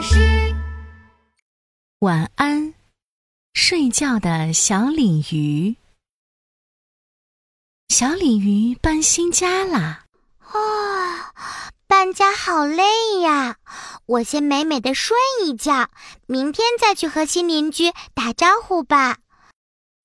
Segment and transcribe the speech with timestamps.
[0.00, 0.54] 巴士。
[1.98, 2.72] 晚安，
[3.52, 5.76] 睡觉的小鲤鱼。
[7.90, 10.06] 小鲤鱼搬新家啦！
[10.38, 11.34] 啊，
[11.86, 13.58] 搬家好累呀！
[14.06, 15.14] 我先美美的睡
[15.44, 15.90] 一觉，
[16.24, 19.18] 明天再去和新邻居打招呼吧。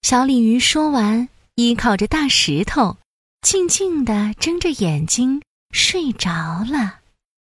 [0.01, 2.97] 小鲤鱼说完，依靠着大石头，
[3.41, 5.41] 静静的睁着眼睛
[5.71, 6.29] 睡着
[6.69, 6.99] 了。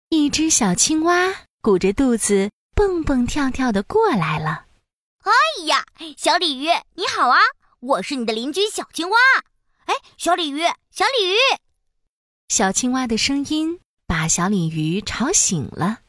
[0.10, 4.66] 一只小青蛙鼓着肚子蹦蹦跳跳的过来了。
[5.24, 5.32] 哎
[5.68, 5.86] 呀，
[6.18, 7.38] 小鲤鱼你好啊！
[7.80, 9.18] 我是你的邻居小青蛙。
[9.86, 11.36] 哎，小鲤鱼，小鲤鱼！
[12.50, 16.00] 小青蛙的声音把小鲤鱼吵醒了。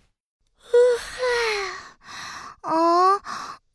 [2.62, 3.20] 哦，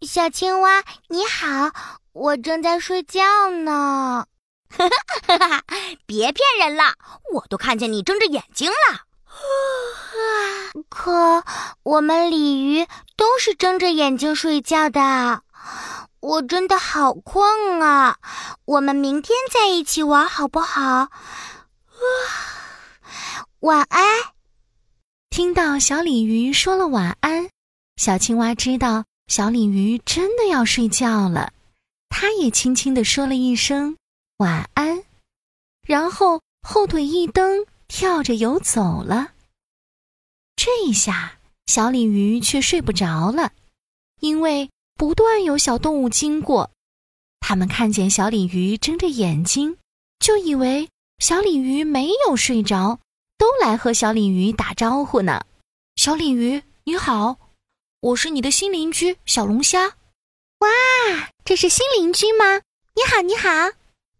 [0.02, 1.72] 小青蛙你好，
[2.14, 4.26] 我正在睡觉呢。
[4.72, 4.90] 哈
[5.28, 5.64] 哈哈哈！
[6.08, 6.96] 别骗人了，
[7.36, 9.06] 我都看见你睁着眼睛了。
[10.90, 11.44] 可
[11.84, 15.42] 我们鲤鱼都是睁着眼睛睡觉的，
[16.20, 18.18] 我真的好困啊！
[18.66, 21.10] 我们明天再一起玩好不好？
[23.62, 24.04] 晚安。
[25.30, 27.50] 听到小鲤鱼说了晚安，
[27.96, 31.52] 小青蛙知道小鲤鱼真的要睡觉了，
[32.10, 33.98] 它也轻轻地说了一声
[34.38, 35.04] 晚安，
[35.86, 39.30] 然后后腿一蹬，跳着游走了。
[40.68, 43.54] 这一下，小鲤鱼却睡不着了，
[44.20, 46.72] 因为不断有小动物经过，
[47.40, 49.78] 它们看见小鲤鱼睁着眼睛，
[50.20, 53.00] 就以为小鲤鱼没有睡着，
[53.38, 55.46] 都来和小鲤鱼打招呼呢。
[55.96, 57.38] 小鲤鱼你好，
[58.02, 59.96] 我是你的新邻居小龙虾。
[60.60, 60.68] 哇，
[61.46, 62.60] 这是新邻居吗？
[62.94, 63.50] 你好，你好。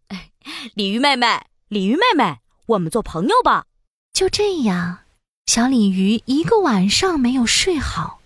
[0.08, 0.30] 哎，
[0.72, 3.66] 鲤鱼妹妹，鲤鱼妹妹，我们做朋友吧。
[4.14, 5.00] 就这样。
[5.48, 8.20] 小鲤鱼一个晚上没有睡好，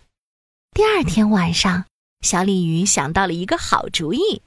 [0.74, 1.84] 第二天晚上，
[2.20, 4.42] 小鲤鱼想到了一个好主意。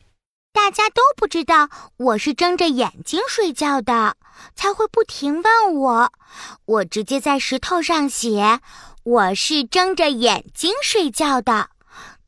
[0.52, 4.18] 大家都不知道我是睁着眼睛睡觉的，
[4.56, 6.12] 才会不停问我。
[6.66, 8.60] 我直接在石头上写
[9.04, 11.70] ：“我是睁着眼睛睡觉的。”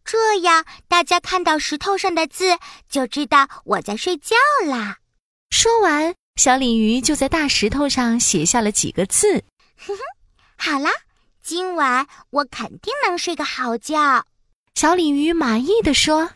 [0.06, 2.58] 这样，大家看到石头上的字，
[2.90, 5.00] 就知道我在睡觉啦。
[5.50, 9.44] 说完，小鲤鱼就在大石头上写下了几个字。
[9.76, 10.17] 哼哼。
[10.58, 10.92] 好啦，
[11.42, 14.26] 今晚我肯定能睡个好觉。
[14.76, 16.32] 小鲤鱼满意的说，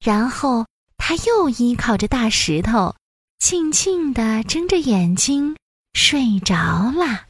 [0.00, 0.66] 然后
[0.96, 2.96] 它又依靠着大石头，
[3.38, 5.56] 静静的睁着眼睛
[5.94, 6.54] 睡着
[6.92, 7.26] 了。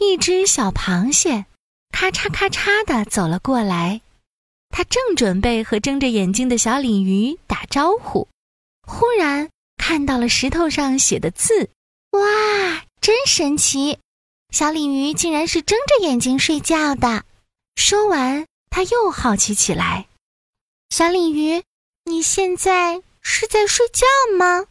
[0.00, 1.46] 一只小螃蟹
[1.90, 4.00] 咔嚓咔嚓的走了过来，
[4.70, 8.28] 它正准备和睁着眼睛的小鲤鱼打招呼，
[8.86, 11.70] 忽然看到了石头上写的字，
[12.10, 13.98] 哇，真神奇！
[14.52, 17.24] 小鲤鱼竟然是睁着眼睛睡觉的。
[17.74, 20.06] 说完，他又好奇起来
[20.90, 21.64] ：“小鲤鱼，
[22.04, 24.66] 你现在是在睡觉吗？”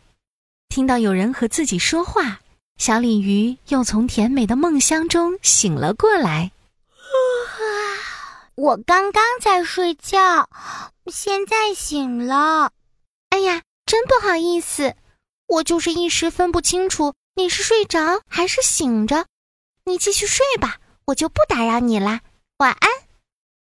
[0.70, 2.42] 听到有人和自己说话，
[2.78, 6.52] 小鲤鱼又从甜美的梦乡中醒了过来。
[7.00, 7.10] 啊
[8.54, 10.48] 我刚刚在睡觉，
[11.12, 12.72] 现在醒了。
[13.30, 14.96] 哎呀，真不好意思，
[15.48, 19.26] 我就是一时分不清楚你是睡着还是醒着。
[19.86, 22.22] 你继续睡吧，我就不打扰你啦。
[22.58, 22.90] 晚安。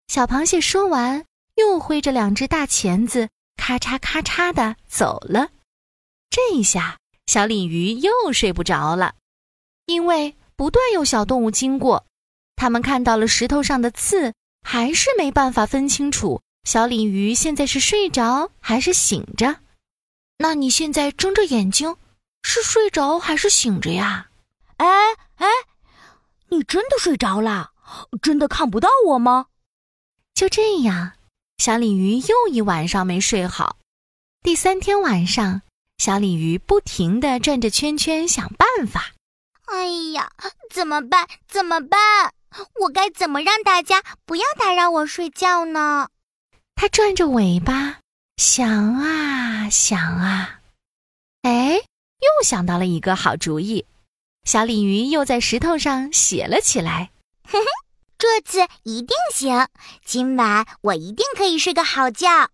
[0.06, 1.26] 小螃蟹说完，
[1.56, 5.50] 又挥着两只大钳子，咔嚓咔嚓的走了。
[6.30, 9.14] 这一下，小鲤鱼又睡不着了，
[9.84, 12.06] 因为不断有小动物经过，
[12.56, 14.32] 它们看到了石头上的刺，
[14.62, 19.56] 还是没办法分清楚小鲤鱼现在是睡着还是醒着。
[20.38, 21.96] 那你现在睁着眼睛，
[22.42, 24.30] 是睡着还是醒着呀？
[24.78, 24.86] 哎
[25.36, 25.46] 哎。
[26.50, 27.72] 你真的睡着了？
[28.22, 29.46] 真的看不到我吗？
[30.34, 31.12] 就这样，
[31.58, 33.76] 小鲤鱼又一晚上没睡好。
[34.42, 35.62] 第三天晚上，
[35.98, 39.12] 小鲤鱼不停地转着圈圈想办法。
[39.66, 40.30] 哎呀，
[40.70, 41.28] 怎么办？
[41.46, 42.32] 怎么办？
[42.80, 46.08] 我该怎么让大家不要打扰我睡觉呢？
[46.74, 47.98] 它转着尾巴
[48.36, 50.60] 想啊想啊，
[51.42, 53.84] 哎，又想到了一个好主意。
[54.48, 57.10] 小鲤鱼又在石头上写了起来，
[57.46, 57.66] 嘿嘿，
[58.16, 59.68] 这次一定行！
[60.06, 62.48] 今晚我一定可以睡个好觉。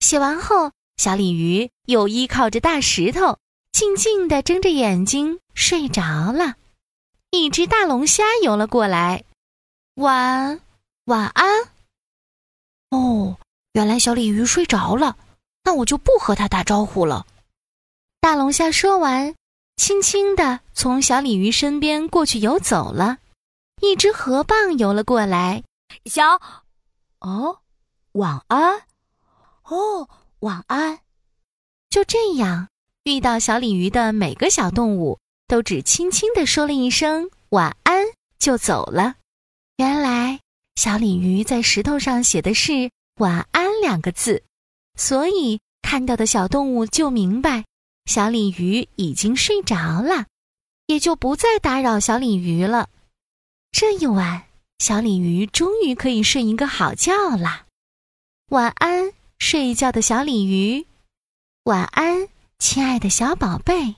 [0.00, 3.36] 写完后，小鲤鱼又依靠着大石头，
[3.72, 6.54] 静静地睁着眼睛睡着了。
[7.30, 9.24] 一只大龙虾游了过来，
[9.96, 10.62] 晚
[11.04, 11.64] 晚安。
[12.88, 13.36] 哦，
[13.74, 15.18] 原来小鲤鱼睡着了，
[15.62, 17.26] 那我就不和它打招呼了。
[18.18, 19.34] 大龙虾说完。
[19.76, 23.18] 轻轻地从小鲤鱼身边过去游走了，
[23.80, 25.62] 一只河蚌游了过来，
[26.04, 26.40] 小，
[27.20, 27.58] 哦，
[28.12, 28.82] 晚安，
[29.64, 30.08] 哦，
[30.40, 31.00] 晚安。
[31.90, 32.68] 就这样，
[33.04, 38.04] 遇到小鲤鱼的每个小动物都只轻轻地说了一声晚安
[38.38, 39.16] 就走了。
[39.76, 40.40] 原来，
[40.76, 42.90] 小鲤鱼在石头上写的是
[43.20, 44.42] “晚安”两个字，
[44.96, 47.64] 所以看到的小动物就明白
[48.06, 50.26] 小鲤鱼已经睡着了，
[50.86, 52.88] 也就不再打扰小鲤鱼了。
[53.70, 54.44] 这一晚，
[54.78, 57.66] 小鲤鱼终于可以睡一个好觉了。
[58.50, 60.86] 晚安，睡觉的小鲤鱼。
[61.64, 62.28] 晚安，
[62.58, 63.94] 亲爱的小宝贝。